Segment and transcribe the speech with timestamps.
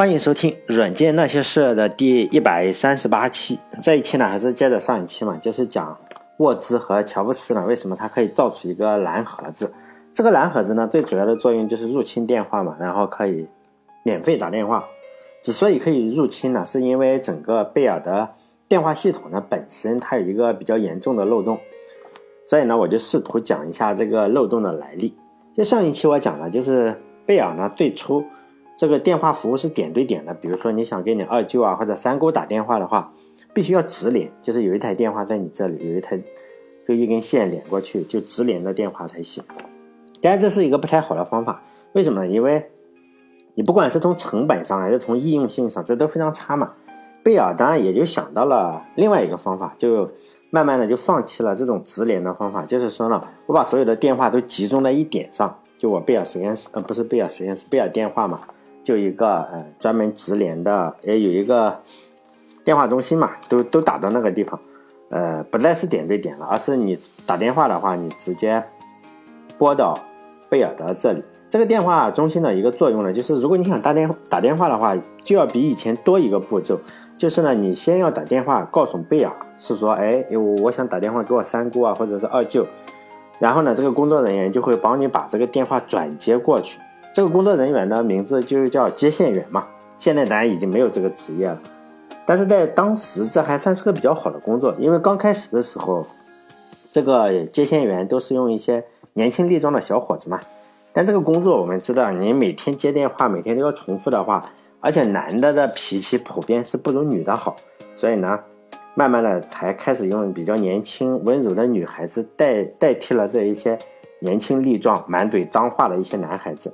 [0.00, 3.58] 欢迎收听《软件那些事》的第一百三十八期。
[3.82, 5.94] 这一期呢，还是接着上一期嘛，就是讲
[6.38, 9.70] 沃兹和乔布斯呢，为什么他可以造出一个蓝盒子？
[10.14, 13.46] 这个蓝盒子呢，最主要的作用就是入侵电话嘛，然后可以
[14.02, 14.86] 免费打电话。
[15.42, 18.30] 之所以可以入侵呢，是因为整个贝尔的
[18.68, 21.58] 电话系统呢本身它有一个比较严重的漏洞，
[22.46, 25.14] 所以呢，我就试图讲一下这个漏洞的来历。
[25.54, 28.24] 就上一期我讲了，就是贝尔呢最初
[28.80, 33.12] 这个电话服务是点对点的，比如说你想给你二舅啊或者三姑打电话的话，
[33.52, 36.18] 必须要直连，就是有一台电话在你这里，有一台
[36.88, 39.44] 就一根线连过去，就直连的电话才行。
[40.22, 41.62] 当然这是一个不太好的方法，
[41.92, 42.32] 为什么呢？
[42.32, 42.70] 因为
[43.52, 46.72] 你不管是从成本上还是从易用性上，这都非常差嘛。
[47.22, 50.10] 贝尔当然也就想到了另外一个方法，就
[50.48, 58.40] 慢慢的就放弃了这种直连的方法，就是说呢，我把所有的电话都集中在一点上，就我贝尔实验室，呃，不是贝尔实验室，贝尔电话嘛，
[58.84, 61.80] 就一个呃专门直连的，也有一个
[62.64, 64.58] 电话中心嘛，都都打到那个地方，
[65.10, 68.62] 呃，不再是点对点了，而是你打电话的话，你直接
[69.58, 69.98] 拨到
[70.48, 71.22] 贝尔的这里。
[71.48, 76.78] 这个电话中心的一个作用呢，就是如果你想打电打电话的话，就要比以前多一个步骤。
[77.18, 82.64] 就是呢，你先要打电话告诉贝尔，是说，哎，我我想打电话给我三姑啊，或者是二舅。
[83.38, 86.78] 然后呢，这个工作人员就会帮你把这个电话转接过去。
[87.12, 89.66] 这个工作人员的名字就是叫接线员嘛。
[89.98, 91.60] 现在当然已经没有这个职业了，
[92.24, 96.06] 但是在当时这还算是个比较好的工作，因为刚开始的时候，
[96.90, 100.40] 这个接线员都是用一些年轻力壮的小伙子嘛。
[100.92, 104.42] 但这个工作我们知道，你每天接电话，每天都要重复的话，
[104.80, 107.54] 而且男的的脾气普遍是不如女的好，
[107.94, 108.40] 所以呢，
[108.94, 113.78] 慢慢的才开始用比较年轻温柔的女孩子代代替了这一些
[114.20, 116.72] 年轻力壮、满嘴脏话的一些男孩子。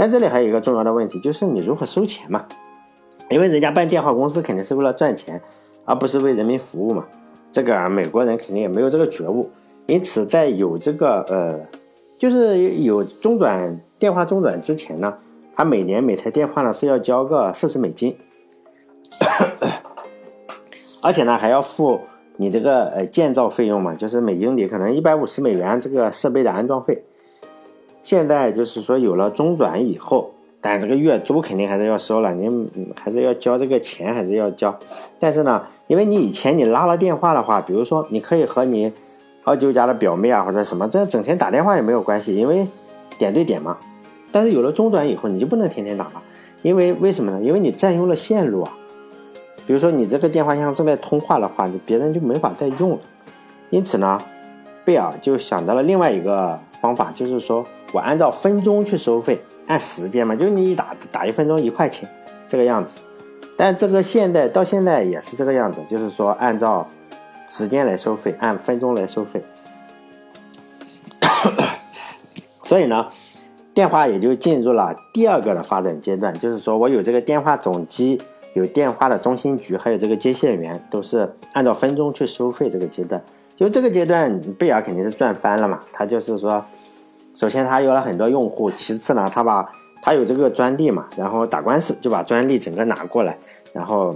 [0.00, 2.46] 但这里还有一个重要的问题，就是你如何收钱嘛？
[3.28, 5.38] 因为人家办电话公司肯定是为了赚钱，
[5.84, 7.04] 而不是为人民服务嘛。
[7.52, 9.50] 这个美国人肯定也没有这个觉悟，
[9.84, 11.60] 因此在有这个呃。
[12.18, 15.12] 就是有中转电话中转之前呢，
[15.54, 18.16] 他每年每台电话呢是要交个四十美金，
[21.02, 22.00] 而且呢还要付
[22.38, 27.04] 你这个呃建造费用嘛，就是每英里可能一百五十美元这个设备的安装费。
[28.02, 34.78] 现在就是说有了中转以后，但这个月租肯定还是要收了，你还是要交这个钱还是要交。
[35.18, 38.92] 但是呢，因为你以前你拉了电话的话，比如说你可以和你。
[39.42, 42.66] 二舅家的表妹啊，或者什么，这整天打电话也没有关系，因为
[43.16, 43.78] 点对点嘛。
[44.30, 46.22] 但是有了中转以后，你就不能天天打了，
[46.60, 47.40] 因为为什么呢？
[47.42, 48.76] 因为你占用了线路啊。
[49.66, 52.98] 比如说你这个电话线正在通话的话，你别人就没法再用了。
[53.70, 54.20] 因此呢，
[54.84, 62.08] 贝尔就想到了另外一个方法，就是说我按照分钟去收费，按时间嘛，就你一打打一分钟一块钱
[62.48, 62.98] 这个样子。
[63.56, 66.88] 但这个现在到现在也是这个样子，就是说按照。
[67.52, 69.42] 时间来收费，按分钟来收费，
[72.62, 73.08] 所以呢，
[73.74, 76.32] 电话也就进入了第二个的发展阶段。
[76.32, 78.22] 就是说我有这个电话总机，
[78.54, 82.70] 有电话的中心局，还有这个接线员，都是按照分钟去收费。
[82.70, 83.20] 这个阶段，
[83.56, 85.80] 就这个阶段，贝尔肯定是赚翻了嘛。
[85.92, 86.64] 他就是说，
[87.34, 89.70] 首先他有了很多用户，其次呢，他把
[90.02, 93.38] 他有这个专利嘛，然后打官司就把专利整个拿过来，
[93.72, 94.14] 然后。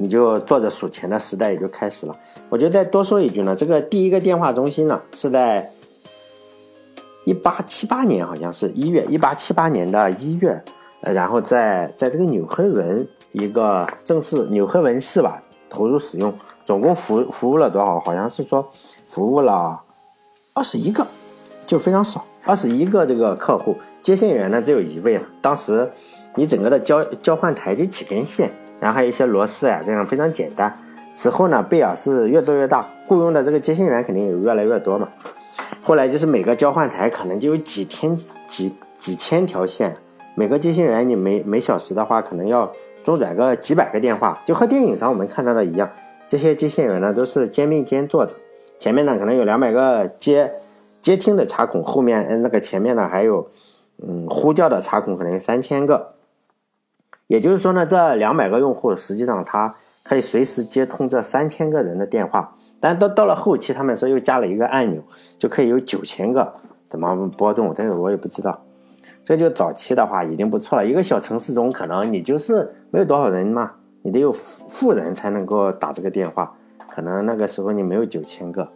[0.00, 2.16] 你就坐着数钱的时代也就开始了。
[2.48, 5.68] 我就再多说一句呢，这个第一个电话中心呢是在
[7.24, 10.62] 一八七八年，好像是一月一八七八年的一月，
[11.00, 16.32] 呃，然后在在这个纽黑文一个正式纽黑文市吧投入使用，
[16.64, 17.98] 总共服服务了多少？
[17.98, 18.64] 好像是说
[19.08, 19.82] 服务了
[20.54, 21.04] 二十一个，
[21.68, 25.22] 就非常少，二十一个这个客户，接线员呢只有一位了。
[25.40, 25.88] 当时
[26.34, 28.50] 你整个的交交换台就几根线。
[28.80, 30.72] 然后还有一些螺丝啊，这样非常简单。
[31.12, 35.08] 此后呢，贝尔是越做越大，雇佣的这个接线员肯定也越来越多嘛。
[35.82, 38.16] 后来就是每个交换台可能就有几天
[38.46, 39.96] 几几千条线，
[40.36, 42.70] 每个接线员你每每小时的话，可能要
[43.02, 45.90] 中转个几百个电话，就和电影上我们看到的一样。
[46.24, 48.36] 这些接线员呢都是肩并肩坐着，
[48.78, 50.52] 前面呢可能有两百个接
[51.08, 53.48] 接听的插孔，后面嗯那个前面呢还有
[54.06, 56.12] 嗯呼叫的插孔，可能有三千个。
[57.28, 65.02] 也就是说呢，这两百个用户实际上他可以随时接通这三千个人的电话，但到到了后期，他们说又加了一个按钮，
[65.38, 66.52] 就可以有九千个
[66.90, 68.62] 怎么波动，但是我也不知道。
[69.24, 73.72] 这就早期的话已经不错了，一个小城市中可能你就是没有多少人嘛，
[74.02, 76.54] 你得有富富人才能够打这个电话，
[76.94, 78.68] 可能那个时候你没有九千个。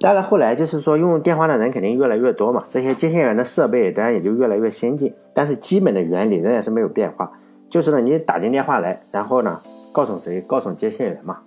[0.00, 7.32] 当然后来就是说用电话的人肯定越来越多嘛，这些接线员的设备当然也就越来越先进，但是基本的原理仍然是没有变化。
[7.68, 9.60] 就是呢，你打进电话来，然后呢，
[9.92, 10.40] 告诉谁？
[10.42, 11.38] 告诉接线员嘛。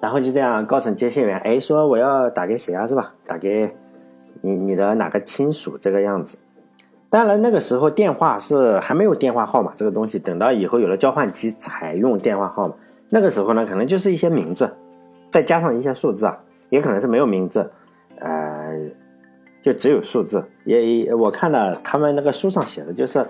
[0.00, 3.12] 然后就这样告诉接线员，哎，说我要打给谁啊，是吧？
[3.26, 3.74] 打给
[4.40, 6.38] 你你的哪个亲属这个样子。
[7.10, 12.74] 当然那个时候电话是还没有电话号码这个东西，等到以后有了交换机才用电话号码。
[13.10, 14.72] 那个时候呢，可能就是一些名字，
[15.30, 16.38] 再加上一些数字啊，
[16.72, 17.70] 也可能是没有名字，
[18.18, 18.74] 呃，
[19.62, 20.42] 就只有数字。
[20.64, 23.22] 也我看了他们那个书上写的，就是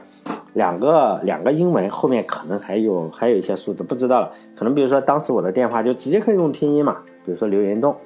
[0.54, 4.32] 两个两个英文后面可能还有还有一些数字，不知道了。
[4.54, 7.96] 可能比如说当时我的电话就直接可以用拼音嘛，比如说刘延栋。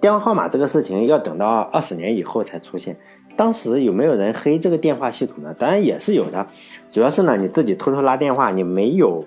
[0.00, 2.96] 电话号码这个事情要等到二十年以后才出现。
[3.36, 5.52] 当时有没有人黑这个电话系统呢？
[5.58, 6.46] 当然也是有的，
[6.92, 9.24] 主要是呢你自己偷偷拉电话，你没有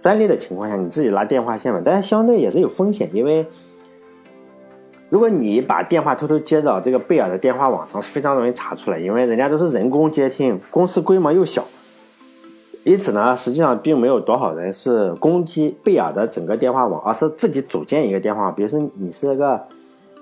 [0.00, 1.80] 专利的情况下，你自己拉电话线嘛。
[1.84, 3.46] 但是相对也是有风险，因为
[5.10, 11.64] 如果你把电话偷偷接到这个贝尔的电话网上，是非常容易查出来，因为人家都是人工接听，公司规模又小，
[12.84, 19.60] 因此呢，实际上并没有多少人是攻击贝尔的整个电话网，而是自己组建一个电话，比如说你是个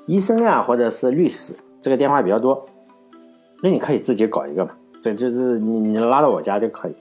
[0.06, 2.66] 医生啊，或者是律师，这个电话比较多。
[3.62, 4.70] 那你可以自己搞一个嘛，
[5.00, 6.94] 这就是你你拉到我家就可以。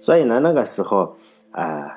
[0.00, 1.14] 所以呢，那个时候，
[1.50, 1.90] 呃，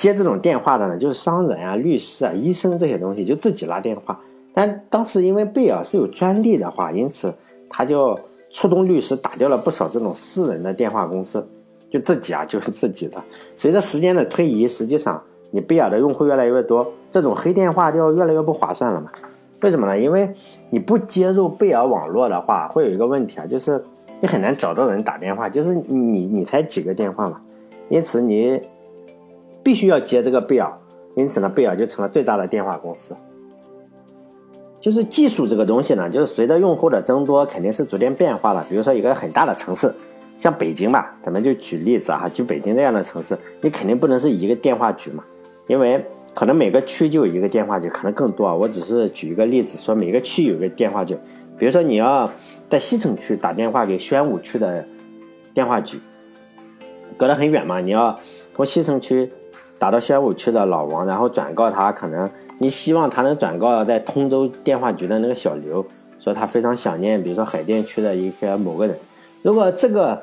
[0.00, 4.18] 接这种电话的呢，就是商人啊、律师啊、医生这些东西，就自己拉电话。
[4.52, 7.32] 但当时因为贝尔是有专利的话，因此
[7.68, 8.18] 他就
[8.50, 11.46] 触动律师打掉了不少这种私人的电话公司，
[11.88, 13.22] 就自己啊就是自己的。
[13.56, 19.08] 随着时间的推移，实际上你贝尔的用户越来越多，这种黑电话就越来越不划算了嘛。
[19.62, 19.98] 为什么呢？
[19.98, 20.32] 因为
[20.70, 23.80] 你不接入贝尔网络的话，会有一个问题啊，就是
[24.20, 27.40] 你很难找到人打电话，就是你你才几个电话嘛，
[27.90, 28.58] 因此你
[29.70, 30.68] 必须要接这个贝尔，
[31.14, 33.14] 因此呢，贝尔就成了最大的电话公司。
[34.80, 38.66] 就是技术这个东西呢，就是随着用户的增多，肯定是逐渐变化了。
[38.68, 39.94] 比如说一个很大的城市，
[40.40, 45.22] 像北京吧，咱们就举例子啊，就北京这样的城市，你肯定不能是一个电话局嘛，
[45.68, 46.04] 因为。
[46.32, 48.56] 可能每个区就有一个电话局，可能更多。
[48.56, 51.18] 我只是举一个例子，说每个区有个电话局。
[51.58, 52.30] 比如说你要
[52.68, 54.86] 在西城区打电话给宣武区的
[55.52, 55.98] 电话局，
[57.16, 58.16] 隔得很远嘛，你要
[58.54, 59.28] 从西城区
[59.80, 65.84] 打到宣武区的老王，然后转告他，可能你希望他能转告在通州电话局的那个小刘，
[66.20, 68.96] 说他非常想念，比如说海淀区的一个某个人。
[69.42, 70.22] 如果这个。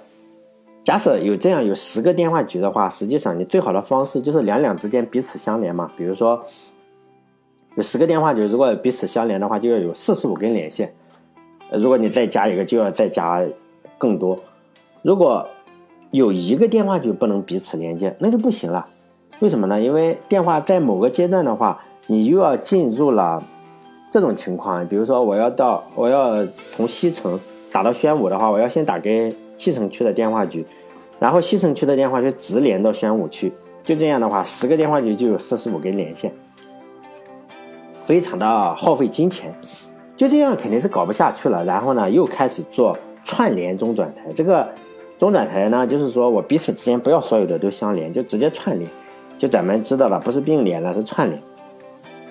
[0.83, 5.91] 假设有这样有十个电话局的话，实际上你最好的方式就是两两之间彼此相连嘛。
[5.97, 6.41] 比如说
[7.75, 10.93] 有十个电话局，如果彼此相连的话，就要有四十五根连线。
[11.73, 13.45] 如果你再加一个，就要再加
[13.97, 14.39] 更多。
[15.01, 15.45] 如果
[16.11, 18.87] 有一个电话局不能彼此连接，那就不行了。
[19.39, 19.79] 为什么呢？
[19.79, 23.43] 因为电话在某个阶段的话，你又要进入了
[24.09, 24.87] 这种情况。
[24.87, 27.39] 比如说我要到我要从西城
[27.71, 30.65] 打到宣武的话，我要先打给西城区的电话局。
[31.19, 33.51] 然后西城区的电话就直连到宣武区，
[33.83, 36.31] 就这样的话，十个电话局就有四十五根连线，
[38.03, 39.51] 非常的耗费金钱，
[40.15, 41.65] 就这样肯定是搞不下去了。
[41.65, 44.31] 然后呢，又开始做串联中转台。
[44.33, 44.67] 这个
[45.17, 48.87] 中转台呢，就是说我彼此之间不要所有的都相连，就直接串联。
[49.37, 51.41] 就咱们知道了，不是并联了，是串联。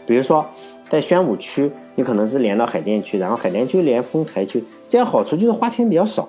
[0.06, 0.44] 比如说
[0.88, 6.28] 在宣武区，你可能是连到海淀区，然后海淀区连丰台区，这样好处就是花钱比较少，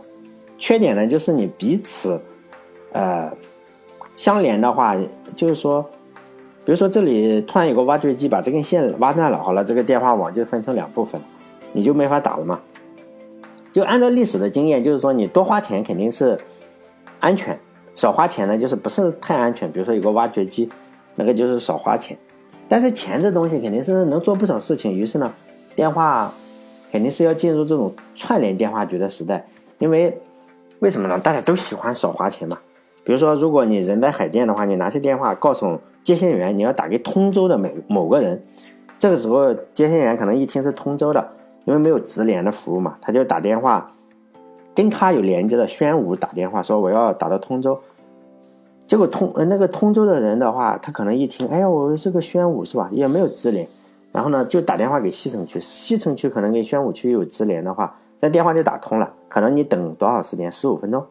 [0.58, 2.20] 缺点呢就是你彼此。
[2.94, 3.32] 呃，
[4.16, 4.96] 相连的话，
[5.36, 5.84] 就是说，
[6.66, 11.22] 比如说这里突然有个挖掘机把这根线挖断了，好了，这个电话网就分成两部分，
[11.74, 12.60] 你就没法打了嘛。
[13.72, 16.40] 就按照历史的经验，就是说你多花钱肯定是
[17.20, 17.60] 安全，
[17.98, 19.70] 少花钱呢就是不是太安全。
[19.70, 20.70] 比如说有个挖掘机，
[21.16, 22.18] 那个就是少花钱，
[22.70, 24.94] 但是钱这东西肯定是能做不少事情。
[24.94, 25.34] 于是呢，
[25.76, 26.32] 电话
[26.92, 29.46] 肯定是要进入这种串联电话局的时代，
[29.80, 30.18] 因为
[30.80, 31.20] 为什么呢？
[31.20, 32.58] 大家都喜欢少花钱嘛。
[33.04, 38.44] 比如说，如果你人在海淀的话，你拿起电话告诉接线员你要打给通州的某某个人，
[39.00, 41.28] 这个时候接线员可能一听是通州的，
[41.66, 43.92] 因为没有直连的服务嘛，他就打电话
[44.78, 47.80] 跟他有连接的宣武打电话说我要打到通州，
[48.86, 52.88] 结果通呃那个通州的人的话，他可能一听，哎呀，我是个宣武是吧？
[52.92, 53.68] 也没有直连，
[54.12, 60.52] 然后呢就打电话给西城区，西城区可能跟宣武区有直连的话，这电话就打通了，可能你等多少时间？
[60.52, 61.04] 十五分钟。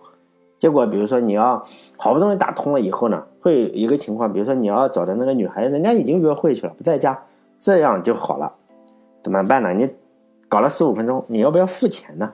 [0.59, 1.65] 结果，比如说你要
[1.97, 7.21] 好不容易打通了以后呢，会有一个情况，比如说你要找的那个女孩，人家已经约会去了，不在家，
[7.59, 8.53] 这样就好了，
[9.25, 9.73] 怎么办呢？
[9.73, 9.91] 你
[10.49, 12.33] 搞了十五分钟，你要不要付钱呢？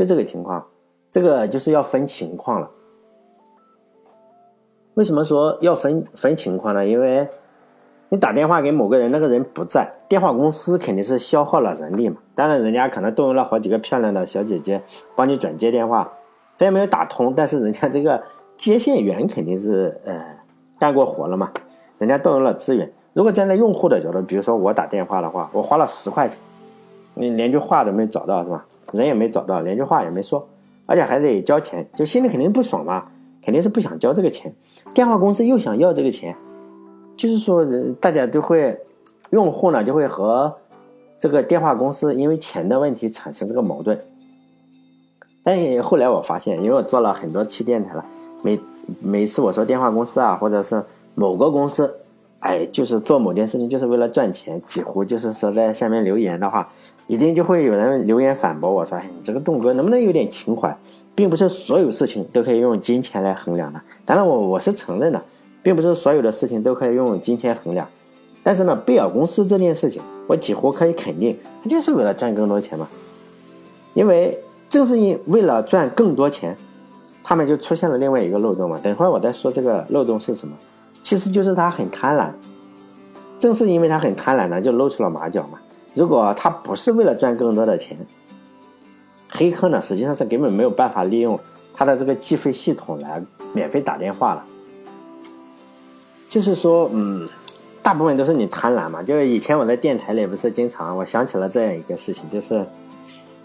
[0.00, 0.64] 就这个情况，
[1.10, 2.70] 这个就是要分情况了。
[4.94, 6.86] 为什么说要分分情况呢？
[6.86, 7.28] 因为
[8.08, 12.16] 你打电话给某个人，那个人不在，电话公司肯定是消耗了人力嘛。
[12.34, 14.80] 当然，人家可能动用了好几个漂亮的小姐姐
[15.14, 16.10] 帮你转接电话。
[16.56, 18.22] 虽然没有打通，但是人家这个
[18.56, 20.38] 接线员肯定是呃
[20.78, 21.52] 干过活了嘛，
[21.98, 22.90] 人家动用了资源。
[23.12, 26.40] 如果站在用户的角度，比如说我打电话的话，我花了十块钱，
[27.12, 28.64] 你连句话都没找到是吧？
[28.92, 30.48] 人也没找到，连句话也没说，
[30.86, 33.04] 而且还得交钱，就心里肯定不爽嘛，
[33.42, 34.52] 肯定是不想交这个钱。
[34.92, 36.34] 电话公司又想要这个钱，
[37.16, 37.64] 就是说
[38.00, 38.78] 大家都会，
[39.30, 40.56] 用户呢就会和
[41.18, 43.98] 这个电话公司因为钱的问题产生这个矛盾。
[45.42, 48.04] 但后来我发现，因为我做了很多期电台了，
[48.42, 48.58] 每
[49.00, 50.82] 每次我说电话公司啊，或者是
[51.14, 51.96] 某个公司。
[52.40, 56.66] 哎，就是做某件事情就是为了赚钱，几乎就是说在下面留言的话，
[57.10, 60.72] 一定就会有人留言反驳我说：“哎，你这个栋哥能不能有点情怀？
[61.12, 63.80] 并不是所有事情都可以用金钱来衡量的。
[64.04, 65.20] 当然，我我是承认的，
[65.60, 67.84] 并不是所有的事情都可以用金钱衡量。
[68.44, 72.88] 但是呢，贝尔公司这件事情，我几乎可以肯定，他就是为了赚更多钱嘛。
[73.94, 74.38] 因为
[74.68, 76.56] 正是因为了赚更多钱，
[77.24, 78.78] 他们就出现了另外一个漏洞嘛。
[78.80, 80.56] 等会儿我再说这个漏洞是什么。
[81.02, 82.28] 其实就是他很贪婪，
[83.36, 85.58] 正是因为他很贪婪呢，就露出了马脚嘛。
[85.94, 87.96] 如果他不是为了赚更多的钱，
[89.28, 91.38] 黑客呢实际上是根本没有办法利用
[91.74, 94.44] 他的这个计费系统来免费打电话了。
[96.28, 97.28] 就是说，嗯，
[97.82, 99.02] 大部分都是你贪婪嘛。
[99.02, 102.64] 就是以前我在电台里不是经常，我想起了这样一个事情，就是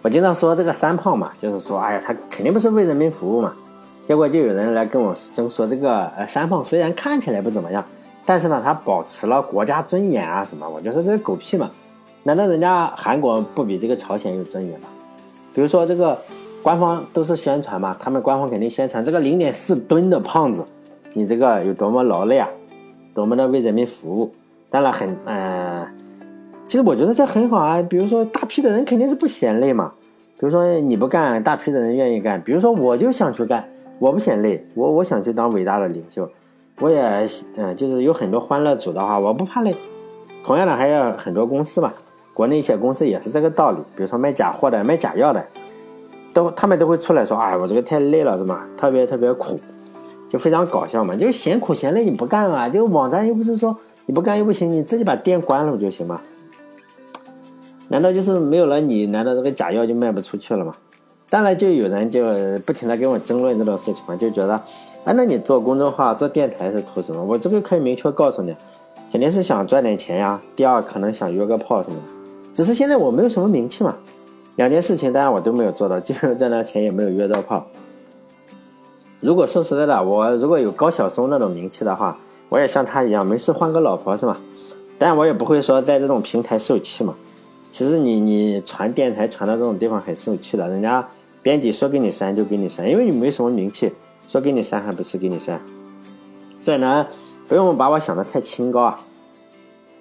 [0.04, 3.54] 我经常说这个三胖嘛，就是说，哎呀，他肯定不是为人民服务嘛。
[4.06, 7.84] 结果就有人来跟我争说，这个呃三胖虽然看起来不怎么样，
[8.24, 10.70] 但是呢，他保持了国家尊严啊什么。
[10.70, 11.72] 我就说这是狗屁嘛！
[12.28, 14.88] 难道人家韩国不比这个朝鲜有尊严吗？
[15.54, 16.18] 比如说这个
[16.64, 20.66] 官方都是宣传嘛，他们官方肯定宣传这个零点四吨的胖子，
[21.14, 22.50] 你这个有多么劳累啊，
[23.14, 24.32] 多么的为人民服务。
[24.72, 25.86] 当然很嗯，
[26.66, 27.80] 其实我觉得这很好啊。
[27.84, 29.94] 比如说大批的人肯定是不嫌累嘛。
[30.40, 32.42] 比如说你不干，大批的人愿意干。
[32.42, 33.64] 比如说我就想去干。
[34.00, 36.28] 我不嫌累，我我想去当伟大的领袖，
[36.80, 37.00] 我也
[37.56, 39.76] 嗯，就是有很多欢乐组的话，我不怕累。
[40.44, 41.94] 同样的，还有很多公司嘛，
[42.36, 43.78] 国内一些公司也是这个道理。
[43.96, 45.44] 比如说卖假货的、卖假药的，
[46.34, 48.68] 都他们都会出来说：“哎，我这个太累了，是吧？
[48.78, 49.60] 特别特别苦，
[50.30, 51.16] 就非常搞笑嘛。
[51.16, 52.70] 就嫌苦嫌累你不干啊？
[52.70, 53.76] 就网站又不是说
[54.06, 56.22] 你不干又不行，你自己把店关了不就行吗？
[57.88, 60.76] 难道就是没有了你，难道这个假药就卖不出去了吗？”
[61.28, 62.24] 当然，就有人就
[62.66, 64.54] 不停的跟我争论这种事情嘛，就觉得，
[65.04, 67.24] 啊，那你做公众号、做电台是图什么？
[67.24, 68.56] 我这个可以明确告诉你，
[69.12, 70.40] 肯定是想赚点钱呀。
[70.56, 72.15] 第二，可能想约个炮什么的。
[72.56, 73.96] 只是现在我没有什么名气嘛，
[74.56, 77.68] 两件事情当然我都没有做到，既没有赚到钱，也没有约到炮。
[79.20, 82.18] 如果说实在的，我如果有高晓松那种名气的话，
[82.50, 84.40] 我也像他一样，没事换个老婆是吧？
[84.98, 87.14] 但我也不会说在这种平台受气嘛。
[87.72, 91.08] 其实你你传电台传到这种地方很受气的，人家。
[91.44, 93.94] 编辑说给你删就给你删，因为你没什么名气，
[94.28, 95.62] 说给你删还不是给你删。
[96.60, 97.06] 所以呢，
[97.48, 99.00] 不用把我想的太清高啊。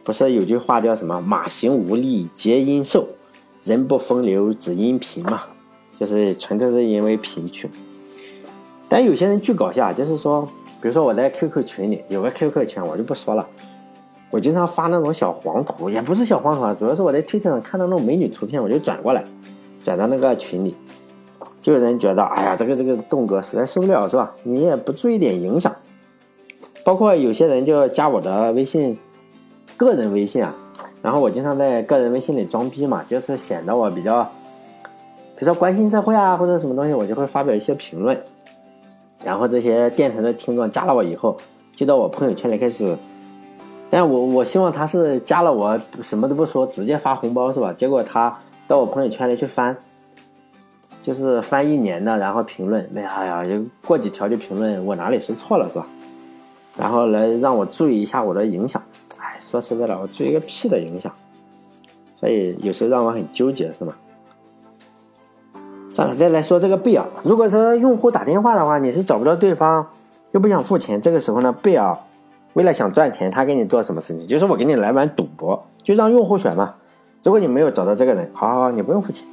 [0.04, 3.08] 不是有句话叫什么“马行无力皆因瘦，
[3.62, 5.42] 人不风流只因贫”嘛？
[5.98, 7.70] 就是纯粹是因为贫穷。
[8.86, 10.42] 但有些人巨搞笑，就是说，
[10.82, 13.46] 比如说我在 QQ 群里有个 QQ 群，我就不说了。
[14.30, 19.24] 我经常发那种小黄图，也不是小黄图啊，主要是我在推特上看到那种美女图片，我就转过来，
[19.82, 20.74] 转到那个群里。
[21.62, 24.34] 就有人觉得，哎呀，这个这个栋哥实在受不了，是吧？
[24.42, 25.74] 你也不注意点影响。
[26.84, 28.98] 包括有些人就加我的微信，
[29.76, 30.54] 个人微信啊，
[31.02, 34.22] 然后我经常在个人微信里装逼嘛，就是显得我比较，
[35.36, 38.18] 比如说关心社会啊，或者什么东西，我就会发表一些评论。
[39.24, 41.36] 然后这些电台的听众加了我以后，
[41.74, 42.96] 就到我朋友圈里开始，
[43.90, 47.72] 但我我希望他是加了我什么都不说，直接发红包，是吧？
[47.72, 49.76] 结果他到我朋友圈里去翻。
[51.02, 55.86] 就是翻一年的，然后评论，哎呀呀，就过几条就评论我哪里说错了是吧？
[56.78, 58.82] 然后来让我注意一下我的影响。
[59.50, 61.12] 说实在的，我注意个屁的影响。
[62.18, 63.94] 所以有时候让我很纠结，是吗？
[65.92, 67.04] 算了，再来说这个贝尔。
[67.22, 69.86] 如果说用户打电话的话，你是找不到对方，
[70.32, 71.96] 又不想付钱，这个时候呢，贝尔
[72.54, 74.26] 为了想赚钱，他给你做什么事情？
[74.26, 76.74] 就是我给你来玩赌博，就让用户选嘛。
[77.22, 79.26] 如果你没有找到这个人，好好好，你不用付钱。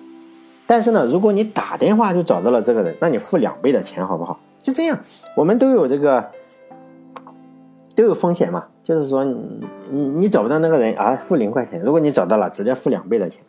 [0.68, 4.40] 但是呢，如果你打电话就找到了这个人，那你付两倍的钱好不好？
[4.62, 5.00] 就这样，
[5.36, 6.30] 我们都有这个
[7.96, 8.66] 都有风险嘛。
[8.92, 9.40] 就是说，你
[9.90, 13.42] 你找不到那个人啊，付零块钱；如果你找到了，直接付两倍的钱。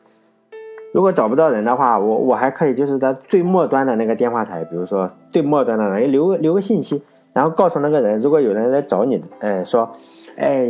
[0.95, 9.91] 如果找不到人的话，我我还可以就是在最末端的那个电话台，比如说最末端的人留留个信息，然后告诉那个人，如果有人来找你，哎说，
[10.37, 10.65] 哎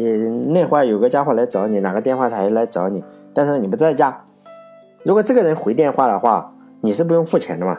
[0.47, 4.25] 那会儿有个家伙来找你，哪个电话台来找你，但是你不在家。
[5.03, 6.51] 如果这个人回电话的话，
[6.81, 7.79] 你是不用付钱的嘛？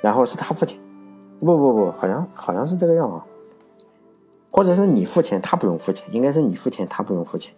[0.00, 0.76] 然后是他付钱，
[1.38, 3.24] 不不不，好像好像是这个样啊，
[4.50, 7.52] 或者是你付钱，他不用付钱，应该是你付钱，他不用付钱。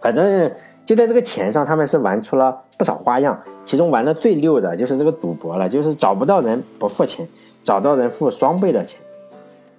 [0.00, 0.50] 反正
[0.84, 3.40] 就在这个钱上，他们是玩出了不少花样。
[3.64, 7.26] 其中玩的最溜的就是这个赌博了，就是找不到人不付钱，
[7.62, 8.98] 找到人付双倍的钱。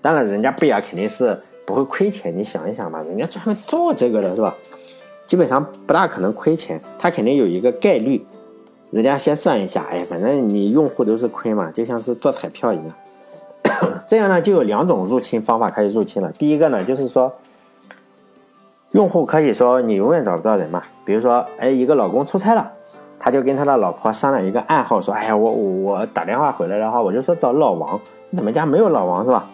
[0.01, 2.33] 当然，人家贝尔肯定是不会亏钱。
[2.37, 4.55] 你想一想吧，人家专门做这个的是吧？
[5.27, 8.23] 基本上不大可能亏钱，他肯定有一个概率。
[8.91, 12.93] 人家先算一下，哎，反正你用户都是亏嘛，就像是做彩票一样。
[14.07, 16.31] 这样呢，就有两种入侵方法可以入侵了。
[16.31, 17.31] 第一个呢，就是说。
[18.91, 22.71] 用户可以说你永远找不到人嘛，比如说，哎，一个老公出差了，
[23.17, 29.47] 他就跟他的老婆商量一个暗号，说，哎呀，我我打电话回来的话，我就说找老王，你怎么家没有老王是吧？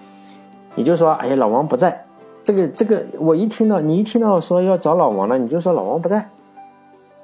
[0.75, 2.03] 你就说，哎呀，老王不在，
[2.43, 6.27] 这个这个，我一听到你一听到说要找老王了，你就说老王不在，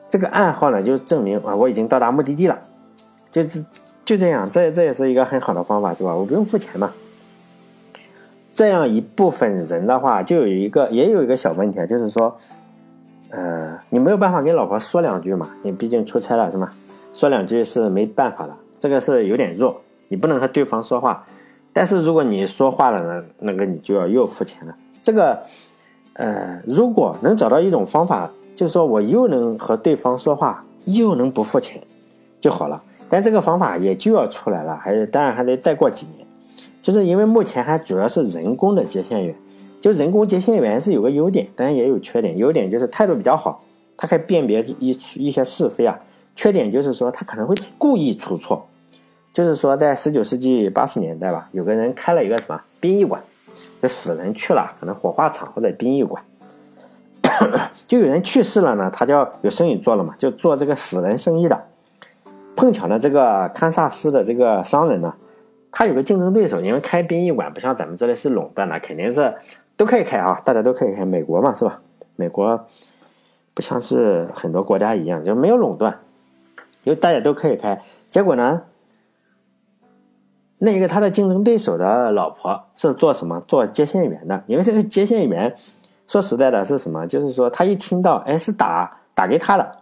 [0.08, 2.58] 这个暗号呢就证明啊我已经到达目的地了，
[3.30, 3.66] 就是
[4.06, 6.16] 就这样，这这也是一个很好的方法是吧？
[6.16, 6.90] 我不用付钱嘛。
[8.56, 12.34] 这样一部分人的话，就有一个也有一个小问题啊，就是说，
[13.30, 15.50] 呃，你没有办法跟老婆说两句嘛？
[15.62, 16.70] 你毕竟出差了是吗？
[17.14, 21.26] 说两句是没办法的，这个是有点弱，你不能和对方说话。
[21.74, 24.74] 但是如果你说话了呢，那个你就要又付钱了。
[25.04, 25.38] 这个，
[26.14, 31.82] 呃，如果能找到一种方法，就是说我又能和对方说话，又能不付钱，
[32.40, 32.82] 就好了。
[33.10, 36.25] 但这个方法也就要出来了，还是当然还得再过几年。
[36.86, 39.36] 就是因为目前还主要是人工的接线员，
[39.82, 42.38] 就人工接线员是有个优点，当然也有缺点。
[42.38, 43.60] 优点就是态度比较好，
[43.98, 46.00] 他可以辨别一一些是非啊。
[46.36, 48.68] 缺点就是说他可能会故意出错。
[49.34, 53.20] 就是说在十九世纪八十年代吧，有个人开了一个什么殡仪馆，
[53.82, 56.24] 这死人去了，可能火化场或者殡仪馆，
[57.88, 61.60] 就有人去世了呢，他就要有生意做了嘛，就做这个死人生意的。
[62.56, 65.12] 碰巧呢，这个堪萨斯的这个商人呢。
[65.78, 69.36] 他有个竞争对手，因为开殡仪馆不像咱们这里是垄断的，肯定是
[69.76, 71.04] 都可以开啊，大家都可以开。
[71.04, 71.82] 美国嘛，是吧？
[72.16, 72.66] 美国
[73.54, 76.00] 不像是很多国家一样，就没有垄断，
[76.86, 77.82] 因为大家都可以开。
[78.10, 78.62] 结果呢，
[80.60, 83.42] 那个他的竞争对手的老婆是做什么？
[83.46, 84.42] 做接线员的。
[84.48, 85.54] 因为这个接线员，
[86.08, 87.06] 说实在的，是什么？
[87.06, 89.76] 就是说他一听到，哎，是打打给他的。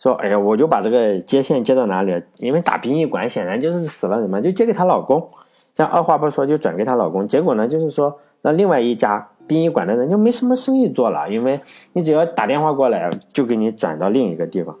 [0.00, 2.22] 说，哎呀，我就把这个接线接到哪里？
[2.38, 5.28] 因为打殡仪馆显然就是死了人嘛，就接给她老公。
[5.74, 7.28] 这样二话不说就转给她老公。
[7.28, 11.60] 结果呢，就是说让另外一家殡仪馆的人就没什么生意做了，因为
[11.92, 14.74] 你只要打电话过来，就给你转到另一个地方。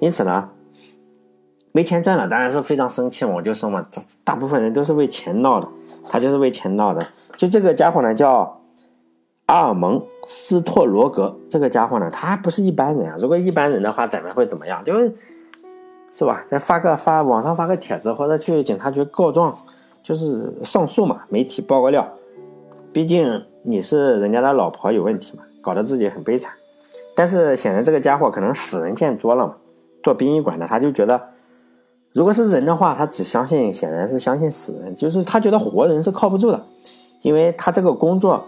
[0.00, 0.48] 因此呢，
[1.72, 3.26] 没钱赚了，当然是非常生气。
[3.26, 3.86] 我就说嘛，
[4.24, 5.68] 大部分人都是为钱闹的，
[6.08, 7.06] 他就是为钱闹的。
[7.36, 8.61] 就这个家伙呢，叫。
[9.52, 13.16] 阿尔蒙斯托罗格这个家伙呢，他还不是一般人啊！
[13.18, 14.82] 如果一般人的话，咱们会怎么样？
[14.82, 15.14] 就是，
[16.10, 16.42] 是吧？
[16.50, 19.54] 再发个发网上发个帖子，或者去警察局告状，
[20.02, 22.08] 就是上诉嘛，媒体爆个料。
[22.94, 26.50] 毕竟你是人家的老婆有问题嘛，搞得自己很悲惨。
[27.14, 29.56] 但是显然这个家伙可能死人见多了嘛，
[30.02, 31.20] 做殡仪馆的他就觉得，
[32.14, 36.58] 如果是人的话，他只相信，显然是相信死人，就是他觉得活人是靠不住的，
[37.20, 38.42] 因为他这个工作。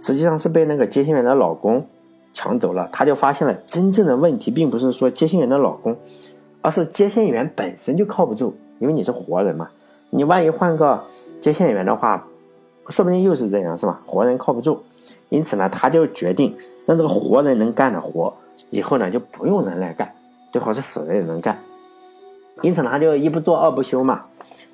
[0.00, 1.84] 实际上是被那个接线员的老公
[2.32, 5.96] 抢走了，他就发现了真正的问题，并不是说接线员的老公，
[6.62, 9.68] 而是接线员本身就靠不住，因为你是活人嘛，
[10.10, 11.02] 你万一换个
[11.40, 12.26] 接线员的话，
[12.88, 14.00] 说不定又是这样，是吧？
[14.06, 14.82] 活人靠不住，
[15.28, 18.32] 因此呢，他就决定让这个活人能干的活，
[18.70, 20.12] 以后呢就不用人来干，
[20.50, 21.58] 最好是死人也能干。
[22.62, 24.22] 因此呢，他就一不做二不休嘛，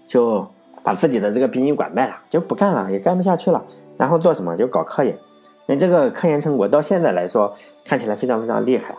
[0.08, 0.46] 就
[0.82, 3.64] 把自己的这个殡仪馆卖了，就不干了，也干不下去了。
[3.96, 4.56] 然后做什么？
[4.56, 5.18] 就搞科研，
[5.66, 8.94] 那这个科研成果到现在来说看起来非常非常厉害，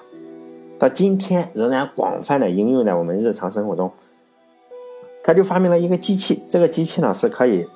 [0.80, 3.92] 到今天仍然广泛的应用在我们日常生活中。
[5.24, 7.68] 他就发明了一个机器，这个机器呢是可以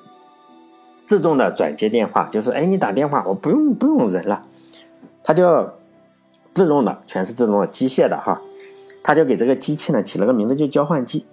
[1.06, 4.42] 自动的转接电话，就是哎你打电话我不用不用人了，
[5.22, 5.68] 它就
[6.54, 8.40] 自动的全是自动的机械的哈，
[9.02, 11.26] 他就给这个机器呢起了个名字就交换机，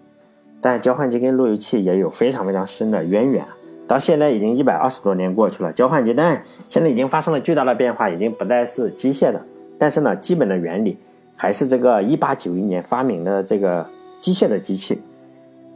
[0.60, 3.46] 但交换机跟路由器也有非常非常深的渊源。
[3.90, 9.42] 到现在已经一百二十多年过去了，交换机但现在已经发生了巨大的变化，已经不再是机械的，
[9.80, 10.96] 但是呢，基本的原理
[11.36, 13.84] 还是这个一八九一年发明的这个
[14.22, 15.02] 机械的机器。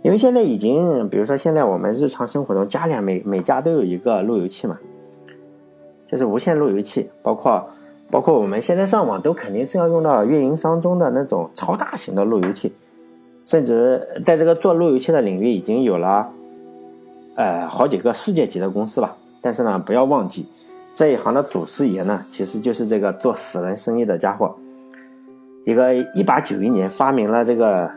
[0.03, 4.77] 因为现在已经，比如说现在我们日常生活中家里每每家都有一个路由器嘛，
[6.07, 7.67] 就是无线路由器，包括
[8.11, 12.71] 包括我们现在上网都肯定是要用到运营商中的那种超大型的路由器，
[13.47, 16.29] 甚至在这个做路由器的领域已经有了。
[17.35, 20.45] 呃，好几个世界级的公司吧，但是呢，不要忘记，
[20.93, 24.55] 这一行的祖师爷呢，其实就是这个做死人生意的家伙，
[25.65, 27.89] 一个一八九一年发明了这个，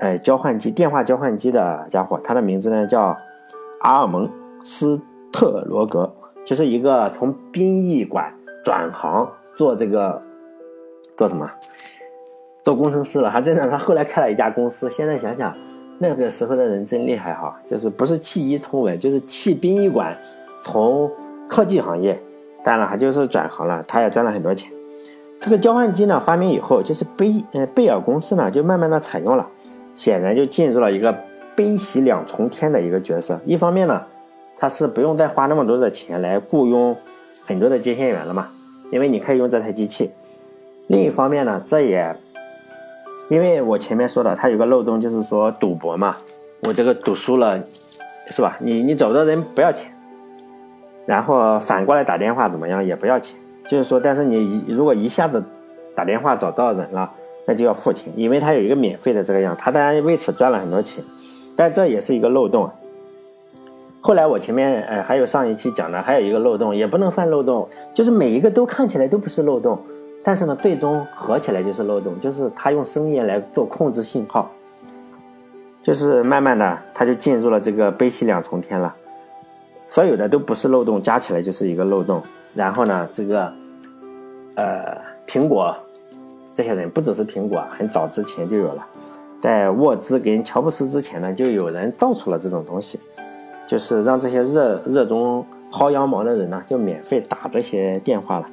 [0.00, 3.16] 呃，交换机电话交换机的家伙，他的名字呢叫
[3.80, 4.30] 阿尔蒙
[4.62, 5.00] 斯
[5.32, 6.12] 特罗格，
[6.44, 10.20] 就是一个从殡仪馆转行做这个
[11.16, 11.50] 做什么，
[12.62, 13.30] 做工程师了。
[13.30, 14.90] 还真的，他后来开了一家公司。
[14.90, 15.56] 现在想想，
[16.02, 20.18] 那个时候的人真厉害哈，就是不是弃医从文，就是弃殡仪馆，
[20.64, 21.08] 从
[21.48, 22.20] 科技行业，
[22.64, 24.68] 当然他就是转行了，他也赚了很多钱。
[25.38, 29.46] 这个交换机呢发明以后，就是贝呃贝尔公司呢就慢慢的采用了，
[29.94, 31.16] 显然就进入了一个
[31.54, 33.40] 悲喜两重天的一个角色。
[33.46, 34.02] 一方面呢，
[34.58, 36.96] 他是不用再花那么多的钱来雇佣
[37.46, 38.48] 很多的接线员了嘛，
[38.90, 40.10] 因为你可以用这台机器。
[40.88, 42.16] 另一方面呢，这也
[43.32, 46.14] 因为我前面说的，它有个漏洞，就是说赌博嘛，
[46.64, 47.58] 我这个赌输了，
[48.30, 48.58] 是吧？
[48.60, 49.90] 你你走的人不要钱，
[51.06, 53.40] 然后反过来打电话怎么样也不要钱。
[53.70, 55.42] 就是说，但是你一如果一下子
[55.96, 57.10] 打电话找到人了，
[57.46, 61.02] 那就要付钱，因为他有一个免费的这个样，他当然为此赚了很多钱，
[61.56, 62.70] 但这也是一个漏洞。
[64.02, 69.78] 后来我前面呃还有上一期讲的，还有一个漏洞，也不能算漏洞，就是每一个都看起来都不是漏洞，
[70.24, 74.48] 但是呢，最终合起来就是漏洞，就是他用声音来做控制信号，
[75.82, 78.94] 就是慢慢的他就进入了这个悲喜两重天了，
[79.88, 82.22] 所有的都不是漏洞，加起来就是一个漏洞。
[82.54, 83.52] 然后呢，这个，
[84.54, 85.74] 呃，苹果
[86.54, 88.86] 这些人不只是苹果，很早之前就有了，
[89.40, 93.00] 在沃兹跟乔布斯之前呢，就有人造出了这种东西，
[93.66, 98.46] 就是让这些热热衷薅羊毛的人呢，就免费打这些电话了。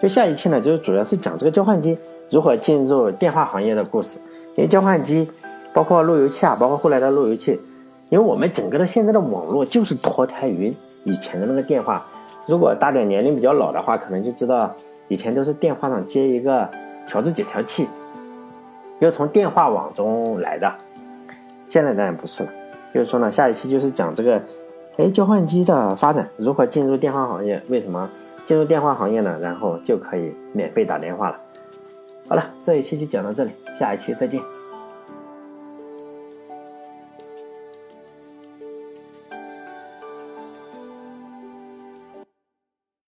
[0.00, 1.98] 就下一期呢，就是主要是讲这个交换机
[2.30, 4.18] 如何进入电话行业的故事。
[4.56, 5.28] 因为交换机，
[5.72, 7.60] 包括路由器啊，包括后来的路由器，
[8.08, 12.04] 因为我们整个的现在的网络就是脱胎于以前的那个电话。
[12.46, 14.74] 如果大点年龄比较老的话，可能就知道
[15.08, 16.68] 以前都是电话上接一个
[17.06, 17.86] 调制解调器，
[19.00, 20.72] 又从电话网中来的。
[21.68, 22.48] 现在当然不是了。
[22.94, 24.40] 就是说呢，下一期就是讲这个，
[24.96, 27.62] 哎，交换机的发展如何进入电话行业？
[27.68, 28.08] 为什么
[28.48, 29.38] 进入电话行业呢？
[29.42, 31.36] 然后就可以免费打电话了。
[32.26, 34.40] 好了，这一期就讲到这里，下一期再见。